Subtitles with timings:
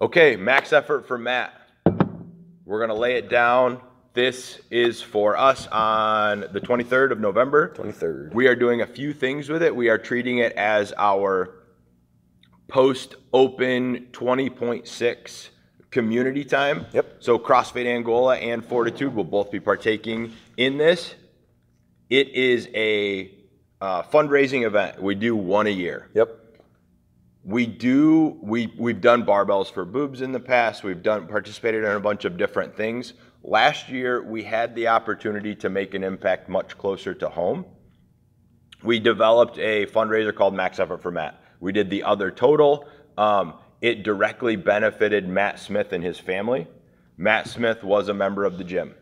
[0.00, 1.54] Okay, max effort for Matt.
[2.64, 3.80] We're gonna lay it down.
[4.12, 7.72] This is for us on the 23rd of November.
[7.76, 8.34] 23rd.
[8.34, 9.74] We are doing a few things with it.
[9.74, 11.64] We are treating it as our
[12.66, 15.48] post open 20.6
[15.92, 16.86] community time.
[16.92, 17.16] Yep.
[17.20, 21.14] So CrossFit Angola and Fortitude will both be partaking in this.
[22.10, 23.32] It is a
[23.80, 25.00] uh, fundraising event.
[25.00, 26.08] We do one a year.
[26.14, 26.43] Yep.
[27.44, 30.82] We do we we've done barbells for boobs in the past.
[30.82, 33.12] We've done participated in a bunch of different things.
[33.42, 37.66] Last year we had the opportunity to make an impact much closer to home.
[38.82, 41.42] We developed a fundraiser called Max Effort for Matt.
[41.60, 42.88] We did the other total.
[43.18, 46.66] Um, it directly benefited Matt Smith and his family.
[47.18, 48.94] Matt Smith was a member of the gym.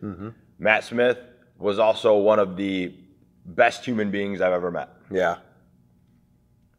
[0.59, 1.19] Matt Smith
[1.59, 2.95] was also one of the
[3.47, 4.91] best human beings I've ever met.
[5.11, 5.37] Yeah.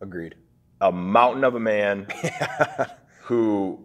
[0.01, 0.35] Agreed.
[0.83, 2.05] A mountain of a man
[3.21, 3.79] who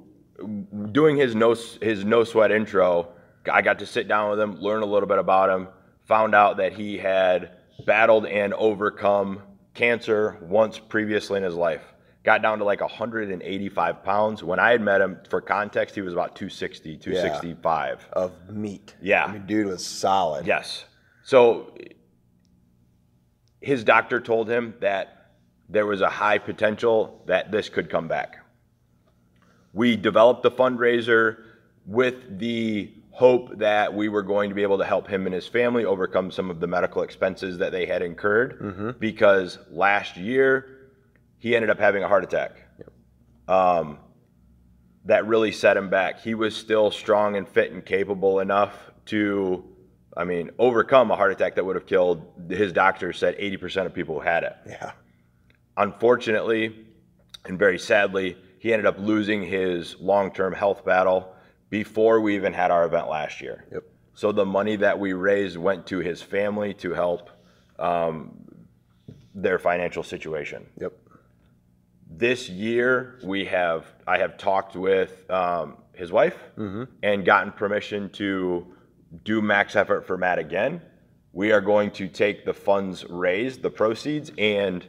[0.93, 3.09] doing his no his no sweat intro
[3.51, 5.69] i got to sit down with him learn a little bit about him
[6.07, 7.53] found out that he had
[7.87, 9.41] battled and overcome
[9.75, 11.83] cancer once previously in his life
[12.25, 16.13] got down to like 185 pounds when i had met him for context he was
[16.13, 18.97] about 260 265 Of meat.
[19.01, 19.25] Yeah.
[19.25, 20.47] I mean, dude was solid.
[20.47, 20.85] Yes.
[21.23, 21.73] So
[23.61, 25.18] his doctor told him that
[25.69, 28.39] there was a high potential that this could come back.
[29.73, 31.43] We developed the fundraiser
[31.87, 35.47] with the hope that we were going to be able to help him and his
[35.49, 38.61] family overcome some of the medical expenses that they had incurred
[39.01, 40.91] because last year
[41.39, 42.53] he ended up having a heart attack.
[43.49, 43.99] Um,
[45.05, 46.21] that really set him back.
[46.21, 48.75] He was still strong and fit and capable enough
[49.07, 49.65] to,
[50.17, 52.23] I mean, overcome a heart attack that would have killed.
[52.51, 54.55] His doctor said 80% of people who had it.
[54.67, 54.93] Yeah.
[55.79, 56.75] Unfortunately,
[57.47, 61.35] and very sadly, he ended up losing his long-term health battle
[61.71, 63.65] before we even had our event last year.
[63.73, 63.85] Yep.
[64.15, 67.31] So the money that we raised went to his family to help
[67.79, 68.45] um,
[69.35, 70.93] their financial situation Yep.
[72.11, 76.37] this year we have i have talked with um, his wife
[77.05, 78.67] and gotten permission to
[79.23, 80.83] do max effort for matt again
[81.33, 84.89] we are going to take the funds raised the proceeds and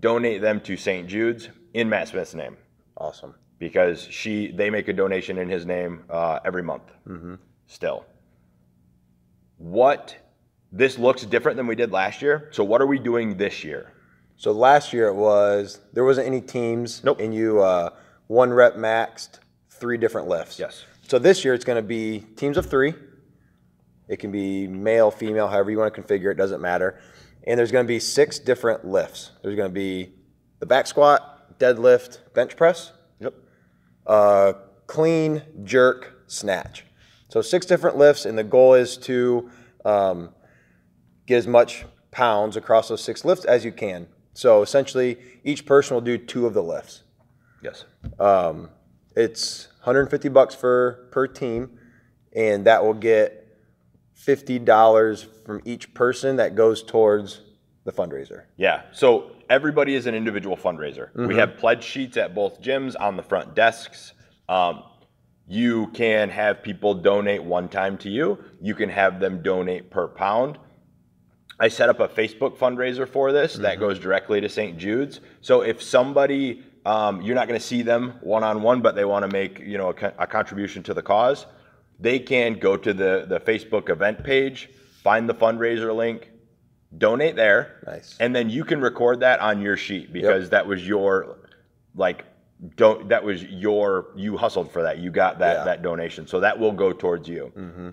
[0.00, 2.56] donate them to st jude's in matt smith's name
[2.96, 3.34] Awesome.
[3.58, 6.84] because she they make a donation in his name uh, every month
[7.66, 8.04] still
[9.56, 10.16] what
[10.70, 13.92] this looks different than we did last year so what are we doing this year
[14.36, 17.02] So last year it was there wasn't any teams.
[17.02, 17.18] Nope.
[17.20, 17.90] And you uh,
[18.28, 19.40] one rep maxed,
[19.80, 20.60] three different lifts.
[20.60, 20.84] Yes.
[21.10, 22.94] So this year it's going to be teams of three.
[24.06, 26.36] It can be male, female, however you want to configure it.
[26.36, 27.00] Doesn't matter.
[27.46, 29.30] And there's going to be six different lifts.
[29.42, 30.12] There's going to be
[30.58, 33.34] the back squat, deadlift, bench press, yep
[34.08, 34.54] uh,
[34.86, 36.84] clean, jerk, snatch.
[37.28, 39.50] So six different lifts, and the goal is to
[39.84, 40.30] um,
[41.26, 44.08] get as much pounds across those six lifts as you can.
[44.32, 47.02] So essentially, each person will do two of the lifts.
[47.62, 47.84] yes
[49.14, 51.78] It's 150 bucks for per team,
[52.34, 53.47] and that will get
[54.18, 57.40] fifty dollars from each person that goes towards
[57.84, 58.44] the fundraiser.
[58.56, 58.82] Yeah.
[58.92, 61.14] So everybody is an individual fundraiser.
[61.14, 64.12] We have pledge sheets at both gyms on the front desks.
[64.48, 64.82] Um,
[65.46, 68.38] you can have people donate one time to you.
[68.60, 70.58] You can have them donate per pound.
[71.60, 74.76] I set up a Facebook fundraiser for this that goes directly to St.
[74.76, 75.20] Jude's.
[75.40, 79.04] So if somebody, um, you're not going to see them one on one, but they
[79.04, 81.46] want to make you know a, a contribution to the cause,
[81.98, 84.68] they can go to the the Facebook event page,
[85.02, 86.30] find the fundraiser link,
[86.96, 88.16] donate there, Nice.
[88.20, 91.36] and then you can record that on your sheet because that was your
[91.94, 92.24] like
[92.76, 95.64] don't that was your you hustled for that you got that Yeah.
[95.64, 97.88] that donation so that will go towards you mm-hmm.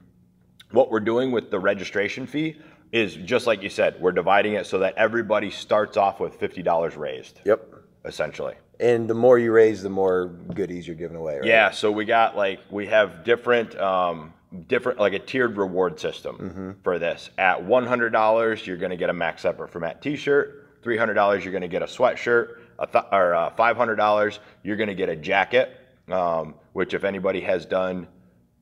[0.71, 2.59] what we're doing with the registration fee
[2.91, 6.97] is just like you said we're dividing it so that everybody starts off with $50
[6.97, 7.74] raised Yep.
[8.05, 11.35] Essentially And the more you raise, the more goodies you're giving away.
[11.37, 11.45] Right?
[11.45, 14.33] yeah so we got like we have different um
[14.67, 19.13] different like a tiered reward system for this at $100 you're going to get a
[19.13, 23.33] max effort for matt t-shirt $300 you're going to get a sweatshirt a th- or
[23.35, 25.71] uh, $500 you're going to get a jacket
[26.09, 28.07] um, which if anybody has done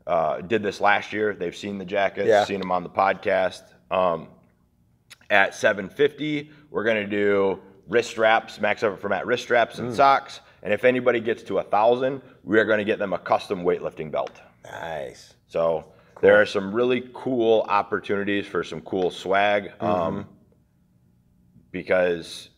[0.07, 2.45] uh, did this last year they've seen the jackets Yeah.
[2.45, 3.61] seen them on the podcast
[3.91, 4.29] um,
[5.29, 9.93] at 750 we're going to do wrist straps max effort for matt wrist straps and
[9.93, 13.17] socks and if anybody gets to a thousand we are going to get them a
[13.19, 14.31] custom weightlifting belt
[14.65, 15.33] Nice.
[15.47, 15.91] so
[16.21, 20.25] there are some really cool opportunities for some cool swag um,
[21.71, 22.49] because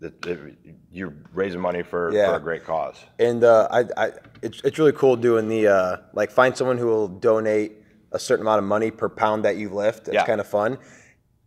[0.00, 0.54] the, the,
[0.92, 2.30] you're raising money for, Yeah.
[2.30, 4.10] for a great cause And uh, I, I,
[4.42, 7.72] it's, it's really cool doing the uh, like find someone who will donate
[8.12, 10.08] a certain amount of money per pound that you lift.
[10.08, 10.26] It's Yeah.
[10.26, 10.78] kind of fun.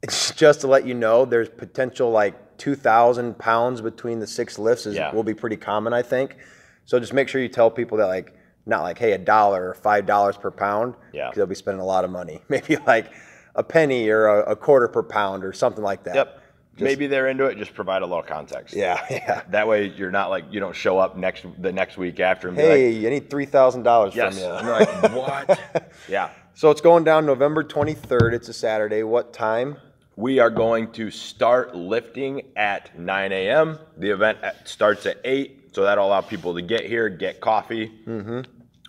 [0.01, 4.85] It's just to let you know there's potential like 2,000 pounds between the six lifts
[4.85, 5.13] is Yeah.
[5.13, 6.37] will be pretty common, I think.
[6.85, 8.33] So just make sure you tell people that like
[8.65, 10.95] not like hey a dollar or five dollars per pound.
[11.13, 11.27] Yeah.
[11.27, 12.41] 'cause they'll be spending a lot of money.
[12.49, 13.11] Maybe like
[13.55, 16.15] a penny or a, a quarter per pound or something like that.
[16.15, 16.41] Yep.
[16.79, 17.57] Maybe they're into it.
[17.57, 18.75] Just provide a little context.
[18.75, 19.41] Yeah, yeah.
[19.49, 22.55] That way you're not like you don't show up next the next week after and
[22.57, 24.35] be Hey, like, you need three thousand dollars yes.
[24.39, 24.53] from you.
[24.53, 25.91] And they're like, what?
[26.09, 26.29] yeah.
[26.53, 28.33] So it's going down November 23rd.
[28.33, 29.03] It's a Saturday.
[29.03, 29.77] What time?
[30.17, 33.77] We are going to start lifting at 9 a.m.
[33.97, 37.91] The event starts at 8, so that'll allow people to get here, get coffee.
[38.07, 38.41] Mm-hmm.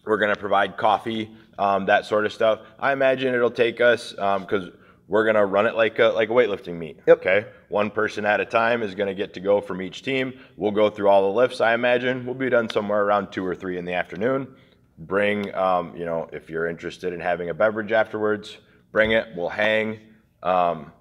[0.06, 2.60] We're going to provide coffee, um, that sort of stuff.
[2.80, 4.70] I imagine it'll take us because
[5.06, 7.00] we're going to run it like a like a weightlifting meet.
[7.06, 7.18] Yep.
[7.18, 7.46] Okay.
[7.68, 10.40] One person at a time is going to get to go from each team.
[10.56, 11.60] We'll go through all the lifts.
[11.60, 14.48] I imagine we'll be done somewhere around two or three in the afternoon.
[14.96, 18.56] Bring, um, you know, if you're interested in having a beverage afterwards,
[18.92, 19.28] bring it.
[19.36, 20.00] We'll hang.
[20.42, 20.92] Um,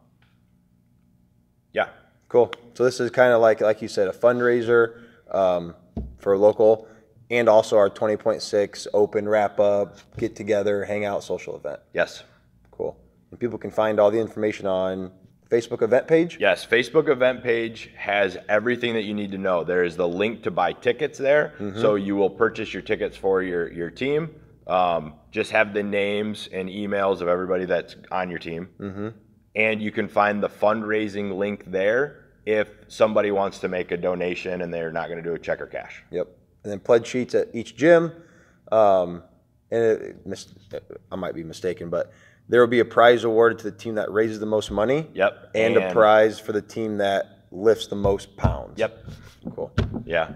[1.73, 1.89] yeah.
[2.29, 2.51] Cool.
[2.73, 5.75] So this is kind of like, like you said, a fundraiser um,
[6.17, 6.87] for local,
[7.29, 11.79] and also our 20.6 open wrap up, get together, hang out, social event.
[11.93, 12.23] Yes.
[12.71, 12.97] Cool.
[13.31, 15.11] And people can find all the information on
[15.49, 16.37] Facebook event page.
[16.39, 16.65] Yes.
[16.65, 19.63] Facebook event page has everything that you need to know.
[19.63, 23.41] There is the link to buy tickets there, so you will purchase your tickets for
[23.41, 24.29] your your team.
[24.67, 29.09] Um, just have the names and emails of everybody that's on your team, mm-hmm.
[29.57, 34.62] And you can find the fundraising link there if somebody wants to make a donation
[34.62, 36.04] and they're not going to do a check or cash.
[36.12, 36.27] Yep.
[36.63, 38.13] And then pledge sheets at each gym.
[38.71, 39.24] Um,
[39.71, 40.54] and it, mis-
[41.12, 42.13] I might be mistaken, but
[42.48, 45.07] there will be a prize awarded to the team that raises the most money.
[45.15, 45.51] Yep.
[45.56, 48.77] And, a prize for the team that lifts the most pounds.
[48.77, 49.06] Yep.
[49.56, 49.74] Cool.
[50.06, 50.33] Yeah.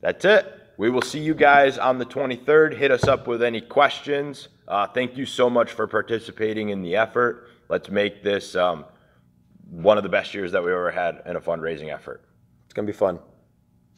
[0.00, 0.60] That's it.
[0.76, 2.76] We will see you guys on the 23rd.
[2.76, 4.48] Hit us up with any questions.
[4.66, 7.48] Uh, thank you so much for participating in the effort.
[7.68, 8.84] Let's make this um,
[9.70, 12.24] one of the best years that we ever had in a fundraising effort.
[12.64, 13.20] It's going to be fun.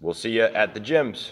[0.00, 1.31] We'll see you at the gyms.